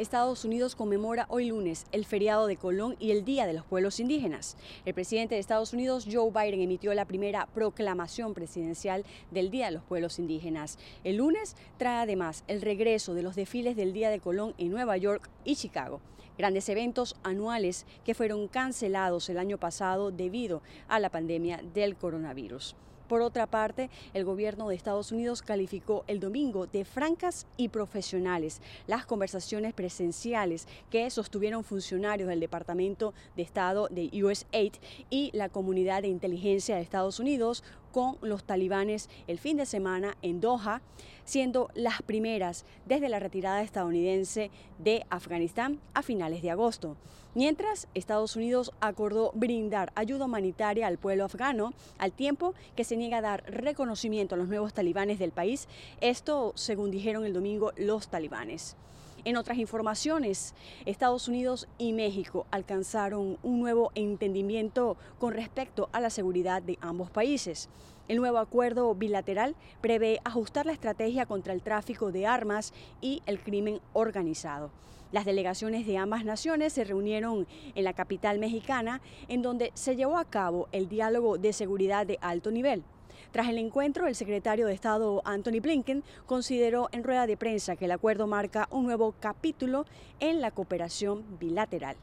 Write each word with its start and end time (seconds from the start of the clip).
Estados 0.00 0.46
Unidos 0.46 0.76
conmemora 0.76 1.26
hoy 1.28 1.48
lunes 1.48 1.84
el 1.92 2.06
feriado 2.06 2.46
de 2.46 2.56
Colón 2.56 2.96
y 2.98 3.10
el 3.10 3.22
Día 3.22 3.46
de 3.46 3.52
los 3.52 3.66
Pueblos 3.66 4.00
Indígenas. 4.00 4.56
El 4.86 4.94
presidente 4.94 5.34
de 5.34 5.42
Estados 5.42 5.74
Unidos, 5.74 6.06
Joe 6.10 6.30
Biden, 6.30 6.62
emitió 6.62 6.94
la 6.94 7.04
primera 7.04 7.46
proclamación 7.52 8.32
presidencial 8.32 9.04
del 9.30 9.50
Día 9.50 9.66
de 9.66 9.72
los 9.72 9.82
Pueblos 9.82 10.18
Indígenas. 10.18 10.78
El 11.04 11.16
lunes 11.16 11.54
trae 11.76 11.98
además 11.98 12.44
el 12.48 12.62
regreso 12.62 13.12
de 13.12 13.22
los 13.22 13.36
desfiles 13.36 13.76
del 13.76 13.92
Día 13.92 14.08
de 14.08 14.20
Colón 14.20 14.54
en 14.56 14.70
Nueva 14.70 14.96
York 14.96 15.28
y 15.44 15.54
Chicago, 15.56 16.00
grandes 16.38 16.70
eventos 16.70 17.14
anuales 17.22 17.84
que 18.02 18.14
fueron 18.14 18.48
cancelados 18.48 19.28
el 19.28 19.36
año 19.36 19.58
pasado 19.58 20.10
debido 20.10 20.62
a 20.88 20.98
la 20.98 21.10
pandemia 21.10 21.60
del 21.74 21.94
coronavirus. 21.96 22.74
Por 23.10 23.22
otra 23.22 23.48
parte, 23.48 23.90
el 24.14 24.24
gobierno 24.24 24.68
de 24.68 24.76
Estados 24.76 25.10
Unidos 25.10 25.42
calificó 25.42 26.04
el 26.06 26.20
domingo 26.20 26.68
de 26.68 26.84
francas 26.84 27.48
y 27.56 27.70
profesionales 27.70 28.62
las 28.86 29.04
conversaciones 29.04 29.74
presenciales 29.74 30.68
que 30.90 31.10
sostuvieron 31.10 31.64
funcionarios 31.64 32.28
del 32.28 32.38
Departamento 32.38 33.12
de 33.34 33.42
Estado 33.42 33.88
de 33.88 34.10
USAID 34.22 34.74
y 35.10 35.32
la 35.32 35.48
comunidad 35.48 36.02
de 36.02 36.08
inteligencia 36.08 36.76
de 36.76 36.82
Estados 36.82 37.18
Unidos 37.18 37.64
con 37.92 38.16
los 38.20 38.44
talibanes 38.44 39.08
el 39.26 39.38
fin 39.38 39.56
de 39.56 39.66
semana 39.66 40.16
en 40.22 40.40
Doha, 40.40 40.82
siendo 41.24 41.68
las 41.74 42.02
primeras 42.02 42.64
desde 42.86 43.08
la 43.08 43.20
retirada 43.20 43.62
estadounidense 43.62 44.50
de 44.78 45.04
Afganistán 45.10 45.80
a 45.94 46.02
finales 46.02 46.42
de 46.42 46.50
agosto. 46.50 46.96
Mientras, 47.34 47.86
Estados 47.94 48.34
Unidos 48.34 48.72
acordó 48.80 49.30
brindar 49.34 49.92
ayuda 49.94 50.24
humanitaria 50.24 50.88
al 50.88 50.98
pueblo 50.98 51.24
afgano 51.24 51.72
al 51.98 52.12
tiempo 52.12 52.54
que 52.74 52.82
se 52.82 52.96
niega 52.96 53.18
a 53.18 53.22
dar 53.22 53.44
reconocimiento 53.46 54.34
a 54.34 54.38
los 54.38 54.48
nuevos 54.48 54.74
talibanes 54.74 55.20
del 55.20 55.30
país, 55.30 55.68
esto 56.00 56.52
según 56.56 56.90
dijeron 56.90 57.24
el 57.24 57.32
domingo 57.32 57.72
los 57.76 58.08
talibanes. 58.08 58.76
En 59.24 59.36
otras 59.36 59.58
informaciones, 59.58 60.54
Estados 60.86 61.28
Unidos 61.28 61.68
y 61.76 61.92
México 61.92 62.46
alcanzaron 62.50 63.36
un 63.42 63.60
nuevo 63.60 63.90
entendimiento 63.94 64.96
con 65.18 65.34
respecto 65.34 65.90
a 65.92 66.00
la 66.00 66.08
seguridad 66.08 66.62
de 66.62 66.78
ambos 66.80 67.10
países. 67.10 67.68
El 68.08 68.16
nuevo 68.16 68.38
acuerdo 68.38 68.94
bilateral 68.94 69.56
prevé 69.82 70.20
ajustar 70.24 70.64
la 70.64 70.72
estrategia 70.72 71.26
contra 71.26 71.52
el 71.52 71.60
tráfico 71.60 72.12
de 72.12 72.26
armas 72.26 72.72
y 73.02 73.22
el 73.26 73.40
crimen 73.42 73.80
organizado. 73.92 74.70
Las 75.12 75.26
delegaciones 75.26 75.86
de 75.86 75.98
ambas 75.98 76.24
naciones 76.24 76.72
se 76.72 76.84
reunieron 76.84 77.46
en 77.74 77.84
la 77.84 77.92
capital 77.92 78.38
mexicana, 78.38 79.02
en 79.28 79.42
donde 79.42 79.70
se 79.74 79.96
llevó 79.96 80.16
a 80.16 80.24
cabo 80.24 80.68
el 80.72 80.88
diálogo 80.88 81.36
de 81.36 81.52
seguridad 81.52 82.06
de 82.06 82.18
alto 82.22 82.50
nivel. 82.50 82.84
Tras 83.32 83.48
el 83.48 83.58
encuentro, 83.58 84.06
el 84.06 84.14
secretario 84.14 84.66
de 84.66 84.74
Estado 84.74 85.22
Anthony 85.24 85.60
Blinken 85.60 86.02
consideró 86.26 86.88
en 86.92 87.04
rueda 87.04 87.26
de 87.26 87.36
prensa 87.36 87.76
que 87.76 87.84
el 87.84 87.92
acuerdo 87.92 88.26
marca 88.26 88.68
un 88.70 88.84
nuevo 88.84 89.14
capítulo 89.20 89.86
en 90.18 90.40
la 90.40 90.50
cooperación 90.50 91.38
bilateral. 91.38 91.96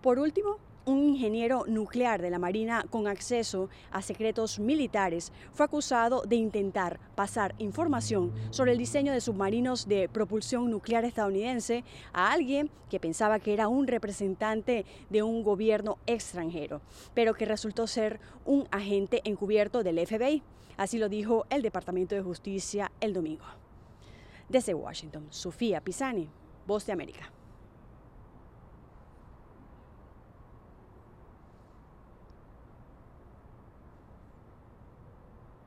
Por 0.00 0.18
último, 0.18 0.58
un 0.84 1.08
ingeniero 1.08 1.64
nuclear 1.66 2.20
de 2.20 2.30
la 2.30 2.38
Marina 2.38 2.84
con 2.90 3.06
acceso 3.06 3.68
a 3.90 4.02
secretos 4.02 4.58
militares 4.58 5.32
fue 5.52 5.66
acusado 5.66 6.22
de 6.22 6.36
intentar 6.36 6.98
pasar 7.14 7.54
información 7.58 8.32
sobre 8.50 8.72
el 8.72 8.78
diseño 8.78 9.12
de 9.12 9.20
submarinos 9.20 9.86
de 9.86 10.08
propulsión 10.08 10.70
nuclear 10.70 11.04
estadounidense 11.04 11.84
a 12.12 12.32
alguien 12.32 12.70
que 12.90 13.00
pensaba 13.00 13.38
que 13.38 13.52
era 13.52 13.68
un 13.68 13.86
representante 13.86 14.84
de 15.10 15.22
un 15.22 15.42
gobierno 15.42 15.98
extranjero, 16.06 16.80
pero 17.14 17.34
que 17.34 17.44
resultó 17.44 17.86
ser 17.86 18.20
un 18.44 18.66
agente 18.70 19.20
encubierto 19.24 19.82
del 19.82 20.04
FBI. 20.06 20.42
Así 20.76 20.98
lo 20.98 21.08
dijo 21.08 21.46
el 21.50 21.62
Departamento 21.62 22.14
de 22.14 22.22
Justicia 22.22 22.90
el 23.00 23.12
domingo. 23.12 23.44
Desde 24.48 24.74
Washington, 24.74 25.26
Sofía 25.30 25.80
Pisani, 25.80 26.28
Voz 26.66 26.86
de 26.86 26.92
América. 26.92 27.30